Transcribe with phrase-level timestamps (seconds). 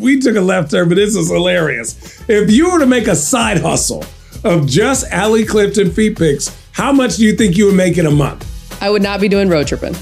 [0.00, 2.22] we took a left turn, but this is hilarious.
[2.28, 4.04] If you were to make a side hustle
[4.44, 8.06] of just Allie Clifton feet picks, how much do you think you would make in
[8.06, 8.46] a month?
[8.82, 9.94] I would not be doing road tripping.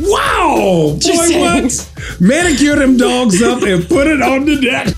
[0.00, 0.96] Wow!
[0.98, 1.64] Just Boy, saying.
[1.64, 2.20] what?
[2.20, 4.94] Manicure them dogs up and put it on the deck.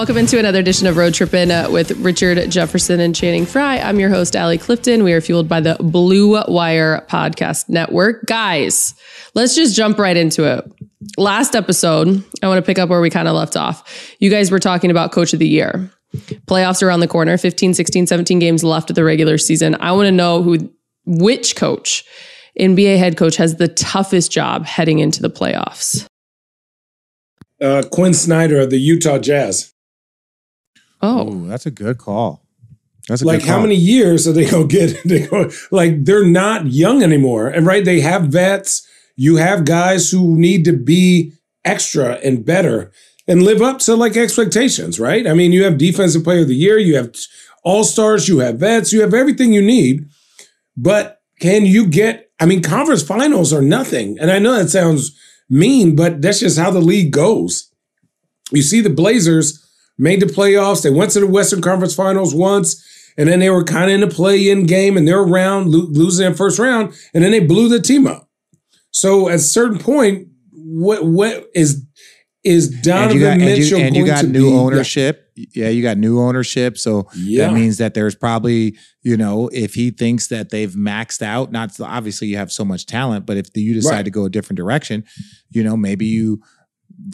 [0.00, 3.80] Welcome into another edition of Road Trippin' uh, with Richard Jefferson and Channing Frye.
[3.80, 5.04] I'm your host, Allie Clifton.
[5.04, 8.24] We are fueled by the Blue Wire Podcast Network.
[8.24, 8.94] Guys,
[9.34, 10.64] let's just jump right into it.
[11.18, 14.16] Last episode, I want to pick up where we kind of left off.
[14.20, 15.90] You guys were talking about Coach of the Year.
[16.46, 19.76] Playoffs around the corner, 15, 16, 17 games left of the regular season.
[19.80, 20.72] I want to know who,
[21.04, 22.06] which coach,
[22.58, 26.06] NBA head coach, has the toughest job heading into the playoffs.
[27.60, 29.74] Uh, Quin Snyder of the Utah Jazz.
[31.00, 32.44] Oh, Ooh, that's a good call.
[33.08, 34.96] That's a like how many years are they gonna get?
[35.04, 38.86] They go, like they're not young anymore, and right, they have vets.
[39.16, 41.32] You have guys who need to be
[41.64, 42.90] extra and better
[43.26, 45.26] and live up to like expectations, right?
[45.26, 47.14] I mean, you have defensive player of the year, you have
[47.62, 50.06] all stars, you have vets, you have everything you need,
[50.76, 52.30] but can you get?
[52.38, 55.16] I mean, conference finals are nothing, and I know that sounds
[55.48, 57.70] mean, but that's just how the league goes.
[58.52, 59.66] You see, the Blazers
[60.00, 60.82] made the playoffs.
[60.82, 62.84] They went to the Western Conference Finals once,
[63.16, 66.26] and then they were kind of in a play-in game, and they're around lo- losing
[66.26, 68.28] in first round, and then they blew the team up.
[68.90, 71.84] So at a certain point, what what is
[72.42, 75.26] is and Donovan you got, and Mitchell you, and you got new be- ownership.
[75.54, 76.78] Yeah, you got new ownership.
[76.78, 77.46] So Yeah.
[77.48, 81.78] that means that there's probably, you know, if he thinks that they've maxed out, not
[81.80, 84.04] obviously you have so much talent, but if you decide Right.
[84.06, 85.04] to go a different direction,
[85.50, 86.40] you know, maybe you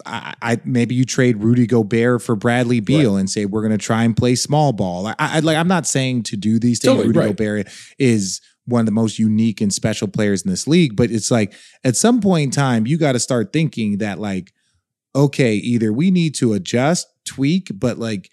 [0.04, 3.84] I, I maybe you trade Rudy Gobert for Bradley Beal and say we're going to
[3.84, 5.06] try and play small ball.
[5.06, 6.92] I, I like I'm not saying to do these things.
[6.92, 7.28] Totally, Rudy right.
[7.28, 11.30] Gobert is one of the most unique and special players in this league, but it's
[11.30, 14.52] like at some point in time you got to start thinking that like
[15.14, 18.30] okay, either we need to adjust, tweak, but like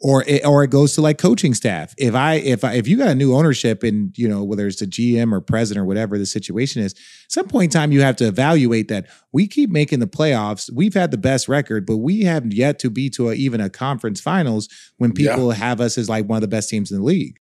[0.00, 1.94] or it, or it goes to like coaching staff.
[1.96, 4.82] If I if I if you got a new ownership and you know whether it's
[4.82, 6.94] a GM or president or whatever the situation is,
[7.28, 10.70] some point in time you have to evaluate that we keep making the playoffs.
[10.72, 13.70] We've had the best record, but we have yet to be to a, even a
[13.70, 14.68] conference finals
[14.98, 15.32] when Yeah.
[15.32, 17.38] people have us as like one of the best teams in the league.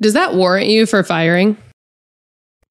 [0.00, 1.56] does that warrant you for firing?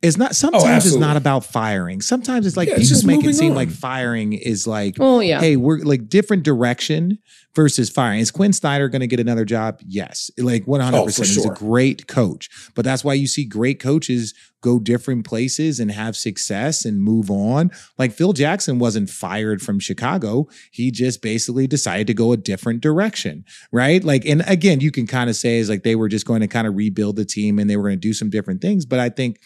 [0.01, 1.07] It's not oh, sometimes it's Oh, absolutely.
[1.07, 2.01] not about firing.
[2.01, 3.56] Sometimes it's like Yeah, people just make it seem on.
[3.56, 5.39] like firing is like Oh, yeah.
[5.39, 7.17] hey, we're like different direction
[7.56, 8.19] versus firing.
[8.19, 9.79] Is Quin Snyder going to get another job?
[9.88, 10.29] Yes.
[10.38, 10.94] Like 100%.
[10.94, 12.50] Oh, He's a great coach.
[12.75, 17.31] But that's why you see great coaches go different places and have success and move
[17.31, 17.72] on.
[17.97, 20.47] Like Phil Jackson wasn't fired from Chicago.
[20.72, 23.45] He just basically decided to go a different direction.
[23.72, 24.03] Right.
[24.03, 26.47] Like, and again, you can kind of say is like they were just going to
[26.47, 28.85] kind of rebuild the team and they were going to do some different things.
[28.85, 29.39] But I think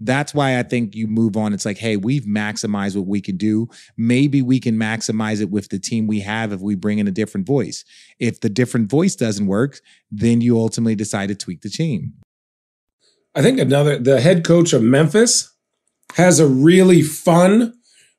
[0.00, 1.52] that's why I think you move on.
[1.52, 3.68] It's like, hey, we've maximized what we can do.
[3.96, 7.12] Maybe we can maximize it with the team we have if we bring in a
[7.12, 7.84] different voice.
[8.18, 9.80] If the different voice doesn't work,
[10.10, 12.14] then you ultimately decide to tweak the team.
[13.34, 15.54] I think another the head coach of Memphis
[16.16, 17.74] has a really fun,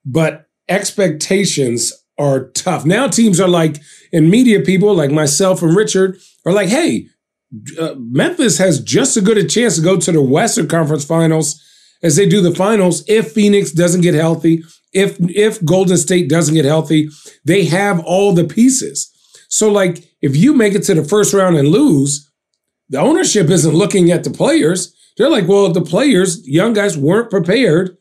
[0.06, 2.86] but expectations are tough.
[2.86, 3.78] Now teams are like,
[4.14, 7.08] and media people like myself and Richard are like, hey,
[7.80, 11.62] uh, Memphis has just as good a chance to go to the Western Conference Finals
[12.04, 14.64] as they do the finals if Phoenix doesn't get healthy,
[14.94, 17.10] if if Golden State doesn't get healthy,
[17.46, 19.10] they have all the pieces.
[19.50, 22.30] So like if you make it to the first round and lose,
[22.90, 24.94] the ownership isn't looking at the players.
[25.18, 27.98] They're like, well, the players, young guys, weren't prepared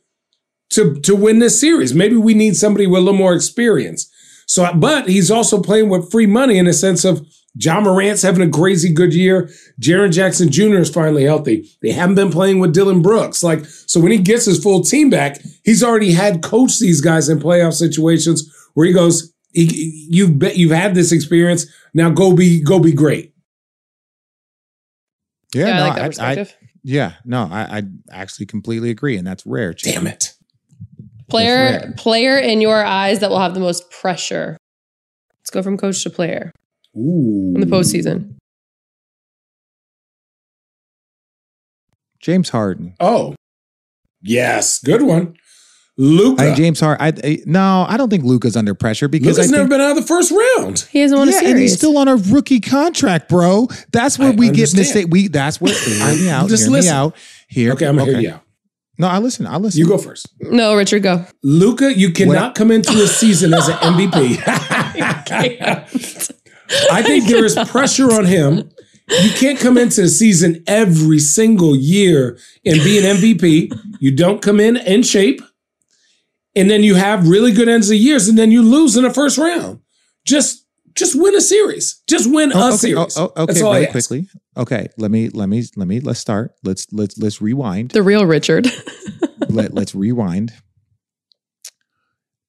[0.71, 1.95] to to win this series.
[1.95, 4.11] Maybe we need somebody with a little more experience.
[4.47, 7.25] So, but he's also playing with free money in the sense of
[7.57, 9.51] Ja Morant's having a crazy good year.
[9.81, 10.79] Jaren Jackson Jr.
[10.79, 11.69] is finally healthy.
[11.83, 13.43] They haven't been playing with Dillon Brooks.
[13.43, 17.29] Like, so when he gets his full team back, he's already had coached these guys
[17.29, 21.67] in playoff situations where he goes, he, you've bet you've had this experience.
[21.93, 23.35] Now go be go be great.
[25.53, 26.57] Yeah, Yeah, I no, like that perspective.
[26.85, 29.75] yeah, no, I, I actually completely agree, and that's rare.
[29.75, 29.95] Chad.
[29.95, 30.35] Damn it.
[31.29, 34.57] player player in your eyes that will have the most pressure.
[35.41, 36.53] Let's go from coach to player
[36.97, 37.53] Ooh.
[37.55, 38.37] in the postseason.
[42.21, 42.95] James Harden.
[43.01, 43.35] Oh,
[44.21, 45.37] yes, good one.
[45.97, 46.43] Luka.
[46.43, 47.05] I think James Harden.
[47.05, 49.91] I, I no, I don't think Luka's under pressure because Luka's I never been out
[49.91, 50.81] of the first round.
[50.91, 51.51] He hasn't won a yeah, series.
[51.53, 53.69] and he's still on a rookie contract, bro.
[53.93, 54.79] That's where I we get understand.
[54.79, 55.07] mistake.
[55.11, 56.49] We that's where hear me out.
[56.49, 56.91] Just hear listen.
[56.91, 57.17] me out.
[57.49, 58.43] Here, Okay, I'm gonna hear you out.
[58.99, 59.47] No, I listen.
[59.47, 59.79] I listen.
[59.81, 60.29] You go first.
[60.41, 61.25] no, Richard, go.
[61.43, 64.37] Luka, you cannot come into a season as an MVP.
[66.93, 68.71] I think there is pressure on him.
[69.09, 73.77] You can't come into the season every single year and be an MVP.
[73.99, 75.41] You don't come in in shape,
[76.55, 79.13] and then you have really good ends of years, and then you lose in the
[79.13, 79.81] first round.
[80.25, 80.65] Just
[80.95, 82.01] just win a series.
[82.09, 83.17] Just win Oh, a okay, series.
[83.19, 83.93] oh, oh, okay, That's all very ask.
[83.93, 84.29] quickly.
[84.57, 86.53] Okay, let me let me let me let's start.
[86.63, 87.91] Let's let's let's rewind.
[87.91, 88.69] The real Richard.
[89.49, 90.53] Let, let's rewind.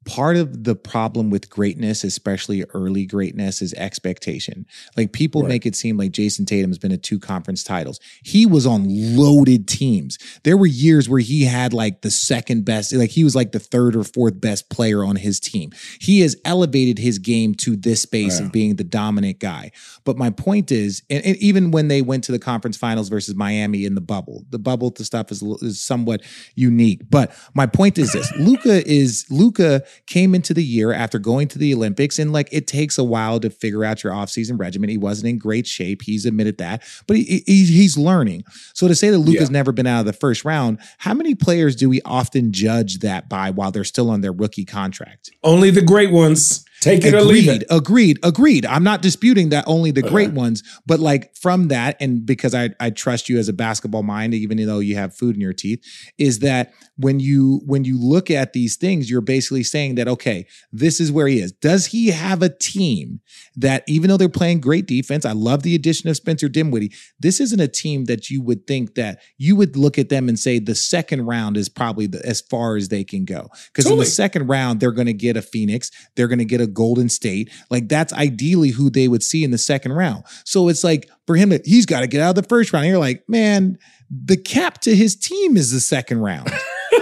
[0.05, 4.65] Part of the problem with greatness, especially early greatness, is expectation.
[4.97, 5.49] Like people Right.
[5.49, 7.99] make it seem like Jayson Tatum's been at two conference titles.
[8.23, 10.17] He was on loaded teams.
[10.43, 13.59] There were years where he had like the second best, like he was like the
[13.59, 15.71] third or fourth best player on his team.
[15.99, 19.71] He has elevated his game to this space of being the dominant guy.
[20.03, 23.35] But my point is, and, and even when they went to the conference finals versus
[23.35, 26.21] Miami in the bubble, the bubble to stuff is, is somewhat
[26.55, 27.01] unique.
[27.09, 31.59] But my point is this: Luka is Luka came into the year after going to
[31.59, 34.89] the Olympics, and like it takes a while to figure out your offseason regimen.
[34.89, 36.01] He wasn't in great shape.
[36.01, 38.43] He's admitted that, but he, he- he's learning.
[38.73, 39.53] So to say that Luka's Yeah.
[39.53, 43.29] never been out of the first round, how many players do we often judge that
[43.29, 45.31] by while they're still on their rookie contract?
[45.43, 46.63] Only the great ones.
[46.81, 47.67] Take it or leave Agreed, it.
[47.69, 48.65] agreed, agreed.
[48.65, 50.35] I'm not disputing that only the great Okay.
[50.37, 54.33] ones, but like from that, and because I I trust you as a basketball mind,
[54.33, 55.79] even though you have food in your teeth,
[56.17, 60.47] is that when you when you look at these things, you're basically saying that okay,
[60.71, 61.51] this is where he is.
[61.51, 63.19] Does he have a team
[63.55, 66.93] that even though they're playing great defense, I love the addition of Spencer Dinwiddie.
[67.19, 70.39] This isn't a team that you would think that you would look at them and
[70.39, 73.97] say the second round is probably the, as far as they can go because in
[73.97, 77.09] the second round they're going to get a Phoenix, they're going to get a Golden
[77.09, 77.49] State.
[77.69, 80.23] Like that's ideally who they would see in the second round.
[80.45, 82.85] So it's like for him, he's got to get out of the first round.
[82.85, 83.77] And you're like, man,
[84.09, 86.51] the cap to his team is the second round.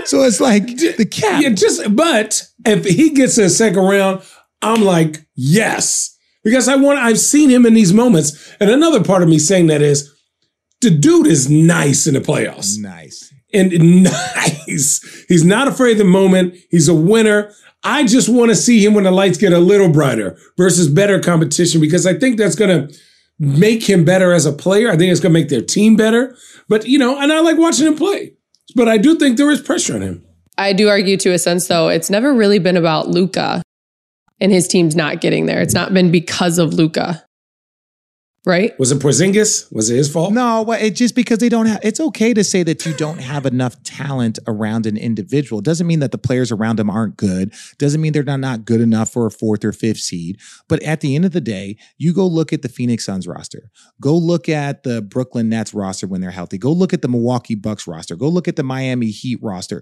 [0.06, 0.68] so it's like
[0.98, 1.42] the cap.
[1.42, 4.22] Yeah, just but if he gets the second round,
[4.62, 6.16] I'm like, yes.
[6.44, 8.56] Because I want I've seen him in these moments.
[8.60, 10.14] And another part of me saying that is
[10.82, 12.78] the dude is nice in the playoffs.
[12.78, 13.34] Nice.
[13.52, 13.72] And
[14.04, 15.26] nice.
[15.28, 16.56] He's not afraid of the moment.
[16.70, 17.52] He's a winner.
[17.84, 21.20] I just want to see him when the lights get a little brighter versus better
[21.20, 23.00] competition because I think that's going to
[23.40, 24.90] make him better as a player.
[24.90, 26.36] I think it's going to make their team better.
[26.68, 28.34] But, you know, and I like watching him play.
[28.76, 30.26] But I do think there is pressure on him.
[30.58, 33.62] I do argue to a sense, though, it's never really been about Luka
[34.42, 35.62] and his team's not getting there.
[35.62, 37.24] It's not been because of Luka,
[38.46, 38.78] right?
[38.80, 39.72] Was it Porzingis?
[39.74, 40.34] Was it his fault?
[40.34, 41.80] No, well, it just because they don't have.
[41.84, 45.62] It's okay to say that you don't have enough talent around an individual.
[45.62, 47.54] Doesn't mean that the players around them aren't good.
[47.78, 50.40] Doesn't mean they're not, not good enough for a fourth or fifth seed.
[50.68, 53.72] But at the end of the day, you go look at the Phoenix Suns roster.
[54.02, 56.58] Go look at the Brooklyn Nets roster when they're healthy.
[56.58, 58.16] Go look at the Milwaukee Bucks roster.
[58.16, 59.82] Go look at the Miami Heat roster.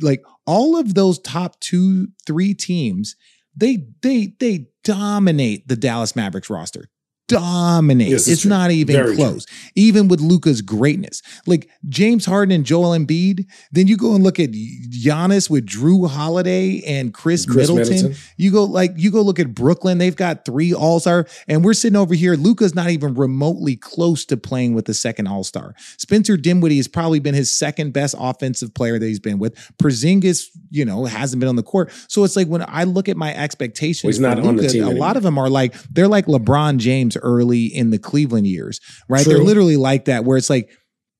[0.00, 3.16] Like all of those top two, three teams,
[3.56, 6.88] they they they dominate the Dallas Mavericks roster.
[7.32, 8.12] Dominate.
[8.12, 8.48] Is it's true.
[8.48, 9.16] not even Very true.
[9.16, 11.22] close even with Luka's greatness.
[11.46, 16.08] Like James Harden and Joel Embiid, then you go and look at Giannis with Jrue
[16.08, 17.94] Holiday and Khris, Khris Middleton.
[17.94, 18.16] Middleton.
[18.36, 21.96] You go like you go look at Brooklyn, they've got three All-Star and we're sitting
[21.96, 25.74] over here Luka's not even remotely close to playing with the second All-Star.
[25.98, 29.54] Spencer Dinwiddie has probably been his second best offensive player that he's been with.
[29.78, 31.92] Porzingis, you know, hasn't been on the court.
[32.08, 34.84] So it's like when I look at my expectations Well, he's not on the team
[34.84, 38.80] a lot of them are like they're like LeBron James early in the Cleveland years,
[39.08, 39.22] right?
[39.22, 39.34] True.
[39.34, 40.70] They're literally like that, where it's like,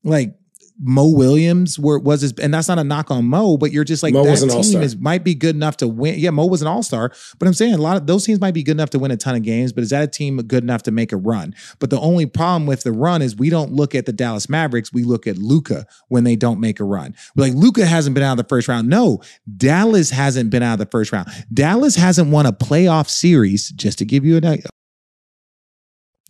[0.03, 0.35] like
[0.79, 3.83] Mo Williams, where it was his, and that's not a knock on Mo, but you're
[3.83, 4.81] just like Mo that team all-star.
[4.81, 6.17] is might be good enough to win.
[6.17, 8.53] Yeah, Mo was an all star, but I'm saying a lot of those teams might
[8.53, 9.71] be good enough to win a ton of games.
[9.71, 11.53] But is that a team good enough to make a run?
[11.79, 14.91] But the only problem with the run is we don't look at the Dallas Mavericks,
[14.91, 17.15] we look at Luka when they don't make a run.
[17.35, 18.89] We're like Luka hasn't been out of the first round.
[18.89, 19.21] No,
[19.57, 21.27] Dallas hasn't been out of the first round.
[21.53, 23.69] Dallas hasn't won a playoff series.
[23.69, 24.63] Just to give you an.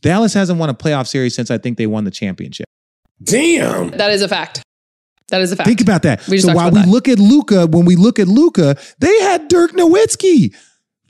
[0.02, 2.66] Dallas hasn't won a playoff series since I think they won the championship.
[3.22, 3.92] Damn.
[3.92, 4.64] That is a fact.
[5.30, 5.68] That is a fact.
[5.68, 6.28] Think about that.
[6.28, 6.90] We just so while about we that.
[6.90, 10.56] look at Luka, when we look at Luka, they had Dirk Nowitzki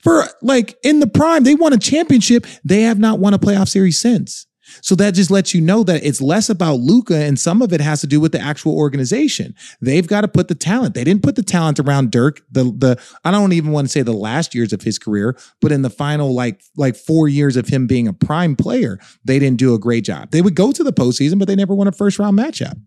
[0.01, 1.43] for like in the prime.
[1.43, 2.45] They won a championship.
[2.63, 4.45] They have not won a playoff series since.
[4.81, 7.81] So that just lets you know that it's less about Luka and some of it
[7.81, 9.55] has to do with the actual organization.
[9.81, 10.95] They've got to put the talent.
[10.95, 12.41] They didn't put the talent around Dirk.
[12.51, 15.71] The the I don't even want to say the last years of his career, but
[15.71, 19.57] in the final like like four years of him being a prime player, they didn't
[19.57, 20.31] do a great job.
[20.31, 22.79] They would go to the postseason, but they never won a first round matchup.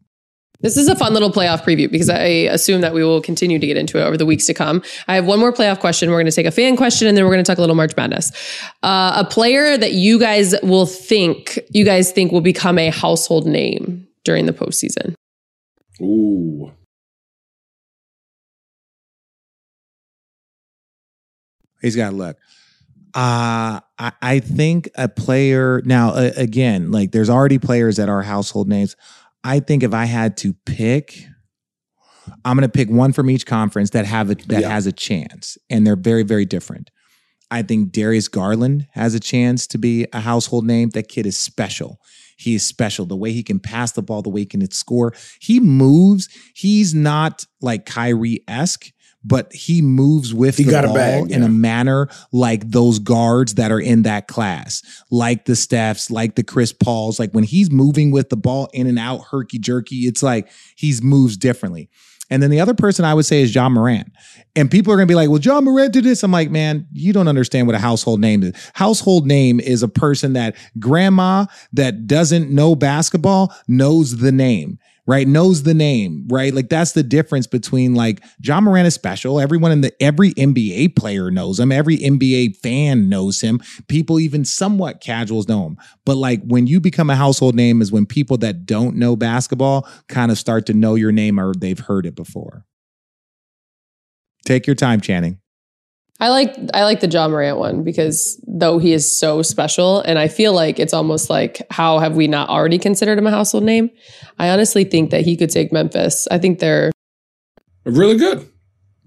[0.61, 2.19] This is a fun little playoff preview because I
[2.51, 4.83] assume that we will continue to get into it over the weeks to come.
[5.07, 6.11] I have one more playoff question.
[6.11, 7.77] We're going to take a fan question and then we're going to talk a little
[7.77, 8.33] March Madness.
[8.83, 13.47] Uh, a player that you guys will think, you guys think will become a household
[13.47, 15.15] name during the postseason.
[16.01, 16.73] Ooh.
[21.83, 22.37] He's got luck.
[23.15, 28.23] Uh, I, I think a player now uh, again, like there's already players that are
[28.23, 28.95] household names.
[29.47, 31.25] I think if I had to pick,
[32.45, 34.69] I'm going to pick one from each conference that have a, that Yeah.
[34.71, 36.91] has a chance, and they're very very different.
[37.51, 40.91] I think Darius Garland has a chance to be a household name.
[40.91, 41.99] That kid is special.
[42.37, 43.07] He is special.
[43.07, 45.15] The way he can pass the ball, the way he can score.
[45.41, 46.29] He moves.
[46.55, 48.91] He's not like Kyrie esque,
[49.27, 53.73] but he moves with He the ball bag, in a manner like those guards that
[53.73, 57.19] are in that class, like the Stephs, like the Chris Pauls.
[57.19, 61.03] Like when he's moving with the ball in and out, herky jerky, it's like he's
[61.03, 61.91] moves differently.
[62.31, 64.11] And then the other person I would say is Ja Morant.
[64.57, 66.23] And people are going to be like, well, Ja Morant did this.
[66.23, 68.53] I'm like, man, you don't understand what a household name is.
[68.75, 75.27] Household name is a person that grandma that doesn't know basketball knows the name, right?
[75.27, 76.53] Knows the name, right?
[76.53, 79.41] Like that's the difference between like Ja Morant is special.
[79.41, 81.71] Everyone in the, every NBA player knows him.
[81.71, 83.61] Every NBA fan knows him.
[83.89, 85.77] People, even somewhat casuals know him.
[86.05, 89.89] But like when you become a household name is when people that don't know basketball
[90.09, 92.65] kind of start to know your name or they've heard it before.
[94.45, 95.41] Take your time, Channing.
[96.19, 100.19] I like I like the Ja Morant one because though he is so special, and
[100.19, 103.65] I feel like it's almost like how have we not already considered him a household
[103.65, 103.91] name?
[104.39, 106.27] I honestly think that he could take Memphis.
[106.31, 106.91] I think they're
[107.85, 108.49] Really good.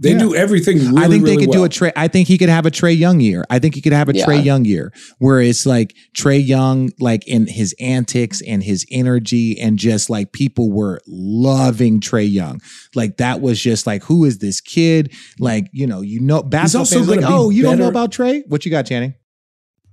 [0.01, 0.19] They Yeah.
[0.19, 1.91] do everything really, I think they really could do a Trae.
[1.95, 3.43] I think he could have a Trae Young year.
[3.49, 4.25] I think he could have a Yeah.
[4.25, 9.59] Trae Young year where it's like Trae Young, like in his antics and his energy,
[9.59, 12.61] and just like people were loving Trae Young.
[12.95, 15.11] Like that was just like, who is this kid?
[15.37, 18.43] Like you know, you know, basketball also fans like, oh, you don't know about Trae?
[18.47, 19.15] What you got, Channing?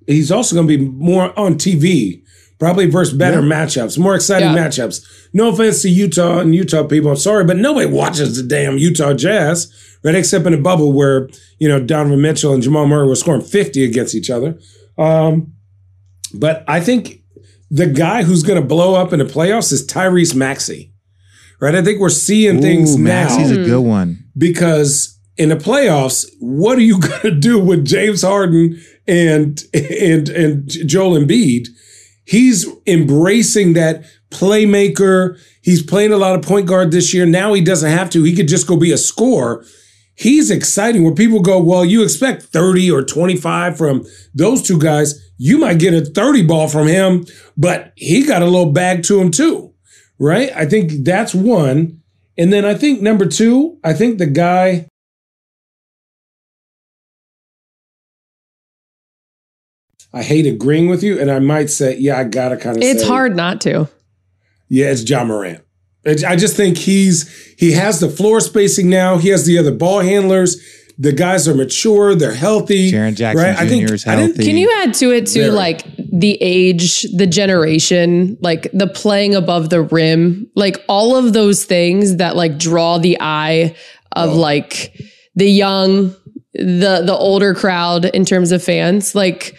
[0.06, 2.22] He's also going to be more on TV,
[2.60, 3.48] probably versus better Yeah.
[3.48, 4.68] matchups, more exciting Yeah.
[4.68, 5.00] matchups.
[5.34, 9.14] No offense to Utah and Utah people, I'm sorry, but nobody watches the damn Utah
[9.14, 9.66] Jazz,
[10.02, 10.14] right?
[10.14, 13.84] Except in a bubble where you know Donovan Mitchell and Jamal Murray were scoring 50
[13.84, 14.58] against each other.
[14.98, 15.52] Um,
[16.34, 17.22] but I think
[17.70, 20.92] the guy who's going to blow up in the playoffs is Tyrese Maxey,
[21.60, 21.74] right?
[21.74, 24.24] I think we're seeing things Ooh, now Maxey's a good one.
[24.36, 30.28] because in the playoffs, what are you going to do with James Harden and and
[30.28, 31.68] and Joel Embiid?
[32.24, 35.38] He's embracing that playmaker.
[35.62, 37.26] He's playing a lot of point guard this year.
[37.26, 38.22] Now he doesn't have to.
[38.24, 39.64] He could just go be a scorer.
[40.16, 44.04] He's exciting where people go, well, you expect 30 or 25 from
[44.34, 45.22] those two guys.
[45.36, 49.20] You might get a 30 ball from him, but he got a little bag to
[49.20, 49.74] him too,
[50.18, 50.50] right?
[50.56, 52.00] I think that's one.
[52.38, 54.88] And then I think number two, I think the guy.
[60.14, 62.82] I hate agreeing with you, and I might say, yeah, I gotta kind of.
[62.82, 63.88] it's hard not to.
[64.68, 65.65] Yeah, it's Ja Morant.
[66.06, 69.18] It's- I just think he's he has the floor spacing now.
[69.18, 70.58] He has the other ball handlers.
[70.98, 72.14] The guys are mature.
[72.14, 72.90] They're healthy.
[72.90, 73.56] Jaren Jackson right?
[73.58, 73.94] I think Jr.
[73.94, 74.44] is I didn't- healthy.
[74.46, 75.50] Can you add to it too, Very.
[75.52, 75.82] like
[76.12, 82.16] the age, the generation, like the playing above the rim, like all of those things
[82.16, 83.74] that like draw the eye
[84.12, 84.36] of Oh.
[84.38, 84.94] like
[85.34, 86.14] the young,
[86.54, 89.14] the the older crowd in terms of fans.
[89.14, 89.54] Like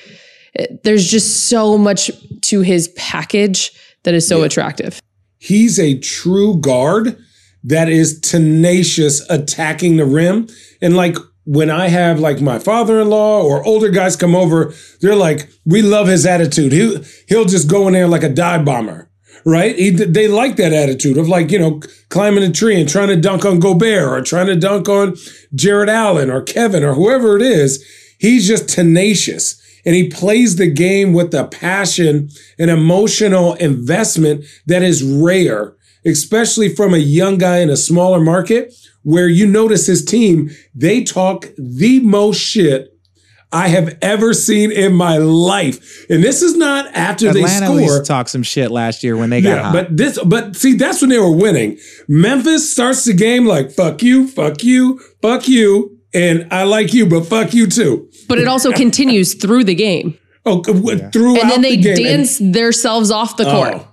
[0.58, 2.10] eh, there's just so much
[2.44, 3.72] to his package
[4.04, 5.00] that is so attractive.
[5.38, 7.18] He's a true guard
[7.64, 10.48] that is tenacious attacking the rim.
[10.82, 15.50] And like when I have like my father-in-law or older guys come over, they're like,
[15.66, 16.72] we love his attitude.
[16.72, 19.10] He'll he'll just go in there like a dive bomber.
[19.46, 19.78] Right?
[19.78, 21.80] He, they like that attitude of like, you know,
[22.10, 25.16] climbing a tree and trying to dunk on Gobert or trying to dunk on
[25.56, 27.82] Jarrett Allen or Kevin or whoever it is.
[28.20, 32.30] He's just tenacious and he plays the game with a passion
[32.60, 38.74] and emotional investment that is rare, especially from a young guy in a smaller market
[39.04, 42.94] where you notice his team, they talk the most shit
[43.54, 46.06] I have ever seen in my life.
[46.10, 48.04] And this is not after Atlanta they score.
[48.04, 49.74] talk some shit last year when they got Yeah, hot.
[49.74, 51.78] but this, but see, that's when they were winning.
[52.10, 57.06] Memphis starts the game like "fuck you, fuck you, fuck you," and I like you,
[57.06, 58.10] but fuck you too.
[58.28, 60.18] But it also continues through the game.
[60.46, 61.92] Oh, w- throughout And then they the game.
[61.98, 63.74] And- dance themselves off the court.
[63.76, 63.88] Oh.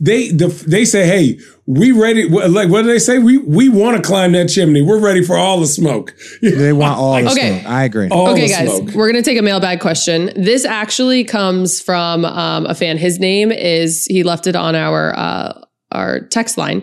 [0.00, 3.20] They the, they say, "Hey, we ready?" Like what do they say?
[3.20, 4.82] We we want to climb that chimney.
[4.82, 6.14] We're ready for all the smoke.
[6.42, 7.60] they want all the Okay.
[7.60, 7.70] smoke.
[7.70, 8.08] I agree.
[8.08, 8.90] All Okay, the guys, smoke.
[8.94, 10.30] we're gonna take a mailbag question.
[10.34, 12.98] This actually comes from um, a fan.
[12.98, 15.60] His name is he left it on our uh,
[15.92, 16.82] our text line.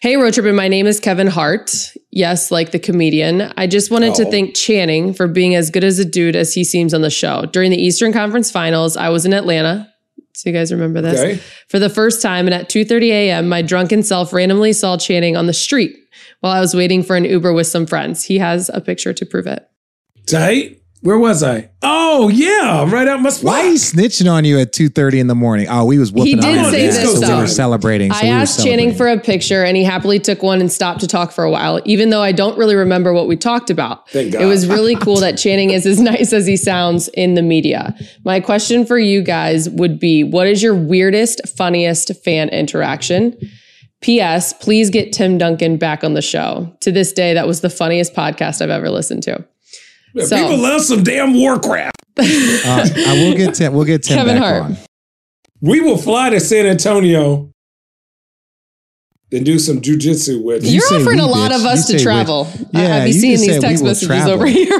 [0.00, 0.54] Hey, road tripping.
[0.54, 1.74] My name is Kevin Hart.
[2.16, 3.52] Yes, like the comedian.
[3.58, 4.30] I just wanted to Oh.
[4.30, 7.44] thank Channing for being as good as a dude as he seems on the show.
[7.52, 9.86] During the Eastern Conference Finals, I was in Atlanta.
[10.32, 11.20] So you guys remember this?
[11.20, 11.38] Okay.
[11.68, 15.46] For the first time, and at 2:30 a.m., my drunken self randomly saw Channing on
[15.46, 15.94] the street
[16.40, 18.24] while I was waiting for an Uber with some friends.
[18.24, 19.62] He has a picture to prove it.
[20.26, 20.78] Tight.
[21.06, 21.70] Where was I?
[21.82, 23.44] Oh yeah, right out my spot.
[23.44, 25.68] Why are you snitching on you at two thirty in the morning?
[25.70, 28.12] Oh, we was whooping did on say his this, ass, so we were celebrating.
[28.12, 30.70] So I we were asked Channing for a picture and he happily took one and
[30.70, 33.70] stopped to talk for a while, even though I don't really remember what we talked
[33.70, 34.10] about.
[34.10, 34.42] Thank God.
[34.42, 37.94] It was really cool that Channing is as nice as he sounds in the media.
[38.24, 43.38] My question for you guys would be what is your weirdest, funniest fan interaction?
[44.00, 44.54] P.S.
[44.54, 46.76] Please get Tim Duncan back on the show.
[46.80, 49.44] To this day, that was the funniest podcast I've ever listened to.
[50.24, 51.94] So- People love some damn Warcraft.
[52.18, 53.74] Uh, I will get Tim.
[53.74, 54.62] We'll get Tim Kevin back Hart.
[54.64, 54.76] on.
[55.60, 57.50] We will fly to San Antonio
[59.32, 61.56] and do some jujitsu with You You're offering we, a lot bitch.
[61.56, 62.02] of You us to say we.
[62.02, 62.48] travel.
[62.74, 64.32] I- Yeah, I'd be you seeing just these text messages travel.
[64.32, 64.68] over here.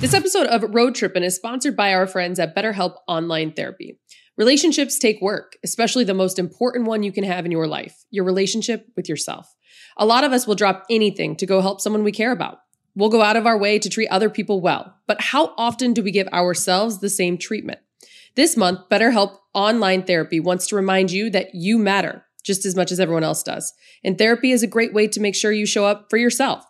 [0.00, 3.98] this episode of Road Trippin' is sponsored by our friends at BetterHelp Online Therapy.
[4.36, 8.24] Relationships take work, especially the most important one you can have in your life your
[8.24, 9.52] relationship with yourself.
[9.96, 12.58] A lot of us will drop anything to go help someone we care about.
[13.00, 14.94] We'll go out of our way to treat other people well.
[15.06, 17.80] But how often do we give ourselves the same treatment?
[18.36, 22.92] This month, BetterHelp Online Therapy wants to remind you that you matter just as much
[22.92, 23.72] as everyone else does.
[24.04, 26.62] And therapy is a great way to make sure you show up for yourself.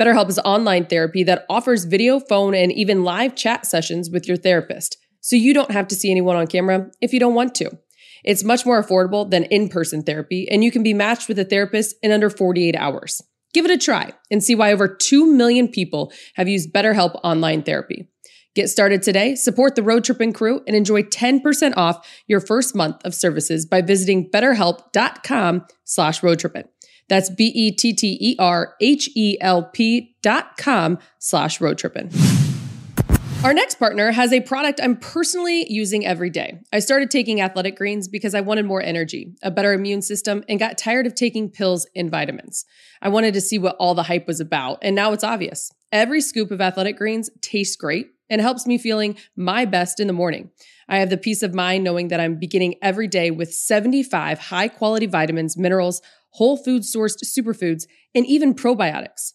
[0.00, 4.36] BetterHelp is online therapy that offers video, phone, and even live chat sessions with your
[4.36, 4.96] therapist.
[5.22, 7.76] So you don't have to see anyone on camera if you don't want to.
[8.24, 11.44] It's much more affordable than in person therapy, and you can be matched with a
[11.44, 13.20] therapist in under 48 hours.
[13.54, 17.62] Give it a try and see why over 2 million people have used BetterHelp online
[17.62, 18.08] therapy.
[18.54, 23.04] Get started today, support the Road Tripping crew, and enjoy 10% off your first month
[23.04, 26.64] of services by visiting betterhelp.com slash roadtrippin.
[27.08, 27.76] That's B-E-T-T-E-R-H-E-L-P
[30.22, 32.33] dot com slash roadtrippin.
[33.44, 36.60] Our next partner has a product I'm personally using every day.
[36.72, 40.58] I started taking athletic greens because I wanted more energy, a better immune system, and
[40.58, 42.64] got tired of taking pills and vitamins.
[43.02, 45.70] I wanted to see what all the hype was about, and now it's obvious.
[45.92, 50.14] Every scoop of athletic greens tastes great and helps me feeling my best in the
[50.14, 50.48] morning.
[50.88, 54.68] I have the peace of mind knowing that I'm beginning every day with 75 high
[54.68, 57.84] quality vitamins, minerals, whole food sourced superfoods,
[58.14, 59.34] and even probiotics.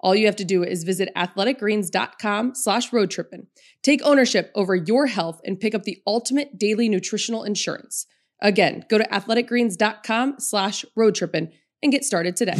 [0.00, 3.46] All you have to do is visit athleticgreens.com slash roadtrippin.
[3.82, 8.06] Take ownership over your health and pick up the ultimate daily nutritional insurance.
[8.40, 11.50] Again, go to athleticgreens.com slash roadtrippin
[11.82, 12.56] and get started today.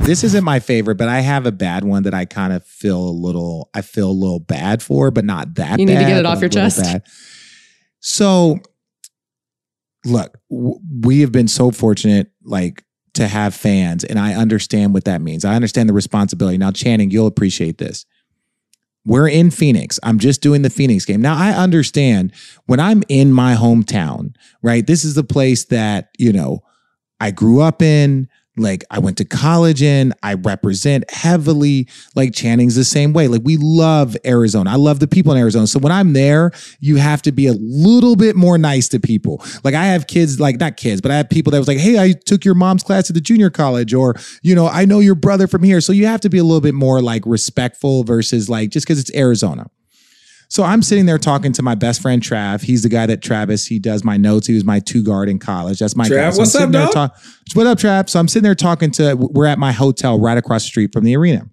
[0.00, 2.98] This isn't my favorite, but I have a bad one that I kind of feel
[2.98, 3.70] a little.
[3.72, 5.78] I feel a little bad for, but not that.
[5.78, 6.82] You need to get it off your chest.
[6.82, 7.04] bad.
[8.00, 8.58] So,
[10.04, 15.04] look, w- we have been so fortunate, like to have fans, and I understand what
[15.04, 15.44] that means.
[15.44, 16.58] I understand the responsibility.
[16.58, 18.06] Now, Channing, you'll appreciate this.
[19.04, 19.98] We're in Phoenix.
[20.02, 21.20] I'm just doing the Phoenix game.
[21.20, 22.32] Now, I understand
[22.66, 24.86] when I'm in my hometown, right?
[24.86, 26.60] This is the place that, you know,
[27.20, 31.88] I grew up in, like I went to college in, I represent heavily.
[32.14, 33.28] Like Channing's the same way.
[33.28, 34.70] Like we love Arizona.
[34.70, 35.66] I love the people in Arizona.
[35.66, 39.42] So when I'm there, you have to be a little bit more nice to people.
[39.64, 41.98] Like I have kids, like not kids, but I have people that was like, hey,
[41.98, 45.14] I took your mom's class at the junior college, or, you know, I know your
[45.14, 45.80] brother from here.
[45.80, 49.00] So you have to be a little bit more like respectful versus like just because
[49.00, 49.70] it's Arizona.
[50.52, 52.60] So I'm sitting there talking to my best friend Trav.
[52.60, 54.46] He's the guy that Travis, he does my notes.
[54.46, 55.78] He was my two guard in college.
[55.78, 56.30] That's my Trav, guy.
[56.30, 56.92] So what's up, dog?
[56.92, 57.18] talk-
[57.54, 58.10] what up, Trav?
[58.10, 61.04] So I'm sitting there talking to, we're at my hotel right across the street from
[61.04, 61.48] the arena.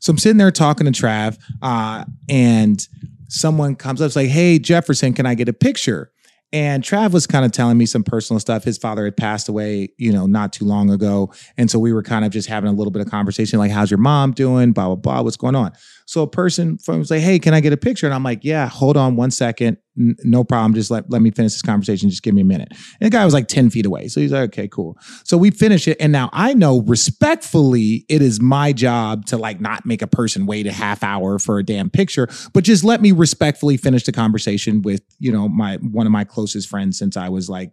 [0.00, 2.84] So I'm sitting there talking to Trav, uh, and
[3.28, 6.10] someone comes up, it's like, hey, Jefferson, can I get a picture?
[6.52, 8.64] And Trav was kind of telling me some personal stuff.
[8.64, 11.32] His father had passed away, you know, not too long ago.
[11.56, 13.92] And so we were kind of just having a little bit of conversation, like, how's
[13.92, 14.72] your mom doing?
[14.72, 15.22] Blah, blah, blah.
[15.22, 15.72] What's going on?
[16.06, 18.06] So a person from like, hey, can I get a picture?
[18.06, 19.76] And I'm like, yeah, hold on one second.
[19.98, 20.72] N- no problem.
[20.72, 22.08] Just let, let me finish this conversation.
[22.08, 22.68] Just give me a minute.
[22.70, 24.06] And the guy was like 10 feet away.
[24.06, 24.96] So he's like, okay, cool.
[25.24, 25.96] So we finish it.
[25.98, 30.46] And now I know respectfully, it is my job to like not make a person
[30.46, 34.12] wait a half hour for a damn picture, but just let me respectfully finish the
[34.12, 37.72] conversation with, you know, my one of my closest friends since I was like,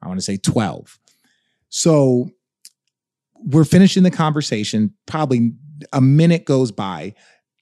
[0.00, 1.00] I want to say 12.
[1.68, 2.30] So
[3.44, 4.94] we're finishing the conversation.
[5.06, 5.52] Probably
[5.92, 7.14] a minute goes by.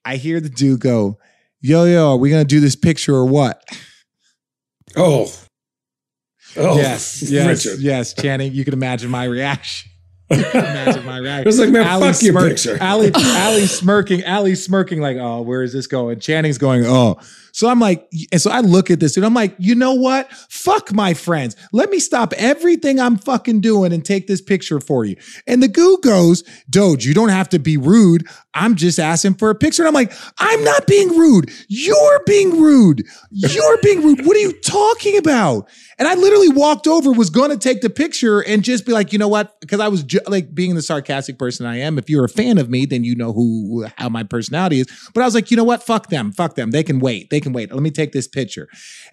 [0.04, 1.18] I hear the dude go,
[1.60, 3.62] Yo, yo, are we gonna do this picture or what?
[4.96, 5.32] Oh.
[6.56, 7.80] Oh, yes, yes, Richard.
[7.80, 8.52] yes, Channing.
[8.52, 9.90] You can imagine my reaction.
[10.30, 11.40] Imagine my reaction.
[11.42, 12.78] It was like, man, Allie fuck your picture.
[12.80, 16.18] Allie, Allie smirking, Allie smirking, like, oh, where is this going?
[16.20, 17.18] Channing's going, oh.
[17.52, 20.30] So I'm like, and so I look at this and I'm like, you know what?
[20.48, 21.56] Fuck my friends.
[21.72, 25.16] Let me stop everything I'm fucking doing and take this picture for you.
[25.46, 28.26] And the goo goes, Doge, you don't have to be rude.
[28.54, 29.82] I'm just asking for a picture.
[29.82, 31.50] And I'm like, I'm not being rude.
[31.68, 33.04] You're being rude.
[33.30, 34.26] You're being rude.
[34.26, 35.68] What are you talking about?
[35.98, 39.12] And I literally walked over, was going to take the picture and just be like,
[39.12, 39.60] you know what?
[39.60, 41.98] Because I was ju- like being the sarcastic person I am.
[41.98, 45.10] If you're a fan of me, then you know who how my personality is.
[45.12, 45.82] But I was like, you know what?
[45.82, 46.32] Fuck them.
[46.32, 46.70] Fuck them.
[46.70, 47.28] They can wait.
[47.28, 47.72] They can wait.
[47.72, 48.68] Let me take this picture.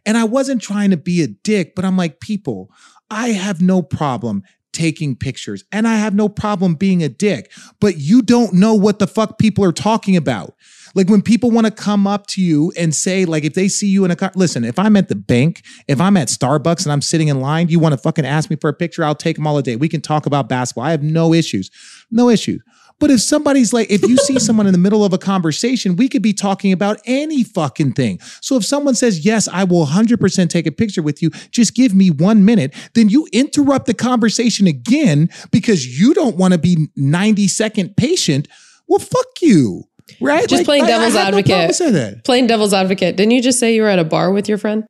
[0.05, 2.69] And I wasn't trying to be a dick, but I'm like, people,
[3.09, 7.97] I have no problem taking pictures and I have no problem being a dick, but
[7.97, 10.53] you don't know what the fuck people are talking about.
[10.93, 13.87] Like when people want to come up to you and say, like, if they see
[13.87, 16.91] you in a car, listen, if I'm at the bank, if I'm at Starbucks and
[16.91, 19.35] I'm sitting in line, you want to fucking ask me for a picture, I'll take
[19.35, 19.75] them all day.
[19.75, 20.85] We can talk about basketball.
[20.85, 21.71] I have no issues.
[22.11, 22.61] No issues.
[22.99, 26.09] But if somebody's like, if you see someone in the middle of a conversation, we
[26.09, 28.19] could be talking about any fucking thing.
[28.41, 31.93] So if someone says, yes, I will 100% take a picture with you, just give
[31.93, 36.87] me one minute, then you interrupt the conversation again because you don't want to be
[36.95, 38.47] 90 second patient.
[38.87, 39.83] Well, fuck you.
[40.21, 40.47] Right?
[40.47, 41.77] Just playing I- I devil's no advocate.
[41.93, 42.23] that.
[42.23, 43.17] Playing devil's advocate.
[43.17, 44.85] Didn't you just say you were at a bar with your friend?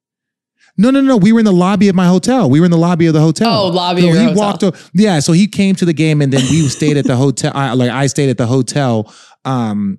[0.77, 1.17] No, no, no.
[1.17, 2.49] We were in the lobby of my hotel.
[2.49, 3.51] We were in the lobby of the hotel.
[3.51, 4.35] Oh, lobby So of he hotel.
[4.37, 4.63] walked.
[4.63, 7.51] o- yeah, so he came to the game, and then we stayed at the hotel.
[7.55, 9.11] I, like I stayed at the hotel,
[9.45, 9.97] um,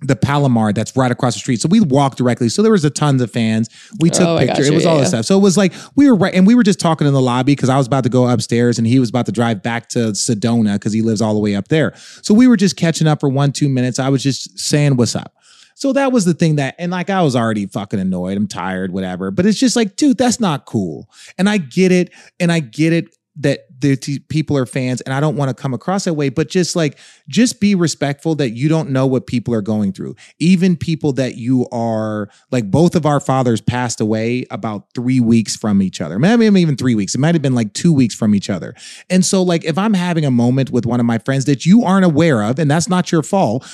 [0.00, 1.60] the Palomar that's right across the street.
[1.62, 2.48] So we walked directly.
[2.50, 3.68] So there was a tons of fans.
[4.00, 4.68] We took Oh, pictures.
[4.68, 5.00] It was Yeah, all yeah.
[5.02, 5.24] this stuff.
[5.24, 7.52] So it was like we were right, and we were just talking in the lobby
[7.52, 9.98] because I was about to go upstairs, and he was about to drive back to
[10.12, 11.92] Sedona because he lives all the way up there.
[12.22, 13.98] So we were just catching up for one two minutes.
[13.98, 15.32] I was just saying what's up.
[15.74, 18.36] So that was the thing that, and like I was already fucking annoyed.
[18.36, 19.30] I'm tired, whatever.
[19.30, 21.08] But it's just like, dude, that's not cool.
[21.36, 22.10] And I get it,
[22.40, 25.60] and I get it that the t- people are fans, and I don't want to
[25.60, 26.28] come across that way.
[26.28, 30.14] But just like, just be respectful that you don't know what people are going through.
[30.38, 35.56] Even people that you are like, both of our fathers passed away about three weeks
[35.56, 36.18] from each other.
[36.18, 37.14] Maybe even three weeks.
[37.14, 38.74] It might have been like two weeks from each other.
[39.10, 41.84] And so, like, if I'm having a moment with one of my friends that you
[41.84, 43.66] aren't aware of, and that's not your fault,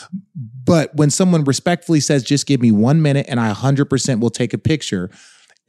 [0.64, 4.54] but when someone respectfully says, just give me one minute and I 100% will take
[4.54, 5.10] a picture,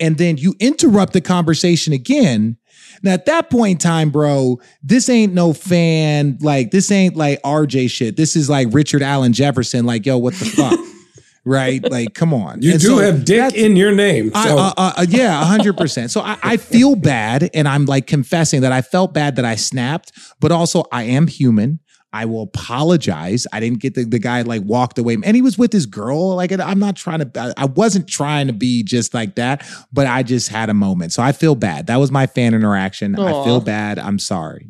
[0.01, 2.57] and then you interrupt the conversation again.
[3.03, 6.37] Now, at that point in time, bro, this ain't no fan.
[6.41, 8.17] Like, this ain't like RJ shit.
[8.17, 9.85] This is like Richard Allen Jefferson.
[9.85, 10.77] Like, yo, what the fuck?
[11.45, 11.83] right?
[11.89, 12.61] Like, come on.
[12.61, 14.31] You And do so have dick in your name.
[14.33, 16.11] I, So uh, uh, uh, yeah, hundred percent.
[16.11, 19.55] So I, I feel bad, and I'm like confessing that I felt bad that I
[19.55, 21.79] snapped, but also I am human.
[22.13, 23.47] I will apologize.
[23.53, 26.35] I didn't get the, the guy like walked away, and he was with his girl.
[26.35, 27.53] Like I'm not trying to.
[27.57, 31.23] I- wasn't trying to be just like that, but I just had a moment, so
[31.23, 31.87] I feel bad.
[31.87, 33.17] That was my fan interaction.
[33.17, 33.97] I feel bad.
[33.97, 34.67] I'm sorry.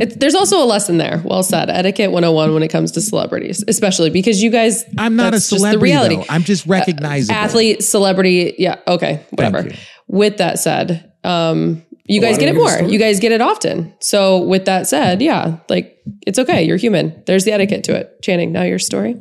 [0.00, 1.22] It, there's also a lesson there.
[1.24, 1.70] Well said.
[1.70, 4.84] Etiquette 101 when it comes to celebrities, especially because you guys.
[4.98, 5.92] I'm not a just the celebrity.
[5.92, 6.16] reality.
[6.16, 6.24] Though.
[6.28, 7.38] I'm just recognizable.
[7.38, 8.54] Athlete, celebrity.
[8.58, 8.80] Yeah.
[8.86, 9.24] Okay.
[9.30, 9.70] Whatever.
[10.06, 12.70] With that said, um, you guys get it more.
[12.82, 13.94] You guys get it often.
[14.00, 16.62] So with that said, yeah, like it's okay.
[16.62, 17.22] You're human.
[17.26, 18.20] There's the etiquette to it.
[18.22, 19.16] Channing, now your story.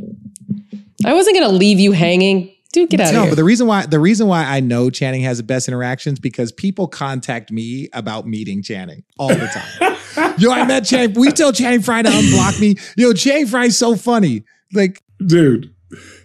[1.05, 2.51] I wasn't gonna leave you hanging.
[2.71, 5.21] Dude, get out of No, but the reason why the reason why I know Channing
[5.21, 10.33] has the best interactions because people contact me about meeting Channing all the time.
[10.39, 11.13] Yo, I met Channing.
[11.13, 12.75] We tell Channing Frye to unblock me.
[12.97, 14.43] Yo, Channing Frye's so funny.
[14.73, 15.73] Like, dude.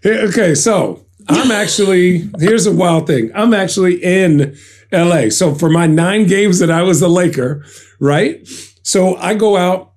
[0.03, 3.31] Hey, Okay, so I'm actually here's a wild thing.
[3.35, 4.57] I'm actually in
[4.92, 5.31] LA.
[5.31, 7.64] So for my nine games that I was a Laker,
[8.01, 8.46] right?
[8.83, 9.92] So I go out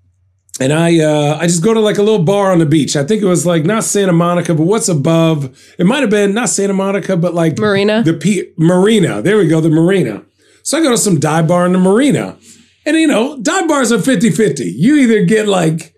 [0.60, 2.96] and I uh I just go to like a little bar on the beach.
[2.96, 5.58] I think it was like not Santa Monica, but what's above?
[5.80, 8.04] It might have been not Santa Monica, but like Marina.
[8.04, 9.22] the P- marina.
[9.22, 10.24] There we go, the marina.
[10.64, 12.38] So I go to some dive bar in the marina.
[12.86, 14.72] And you know, dive bars are 50-50.
[14.76, 15.96] You either get like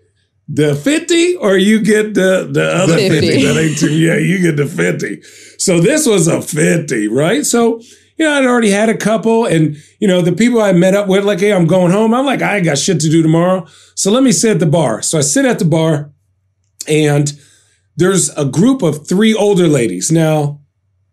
[0.48, 3.20] the 50 or you get the the other 50.
[3.20, 3.42] 50.
[3.46, 5.22] That ain't too, yeah, you get the 50.
[5.58, 7.44] So this was a 50, right?
[7.46, 7.80] So,
[8.16, 11.08] you know, I'd already had a couple and, you know, the people I met up
[11.08, 12.14] with, like, hey, I'm going home.
[12.14, 13.66] I'm like, I ain't got shit to do tomorrow.
[13.94, 15.02] So let me sit at the bar.
[15.02, 16.12] So I sit at the bar
[16.88, 17.32] and
[17.96, 20.12] there's a group of three older ladies.
[20.12, 20.60] Now,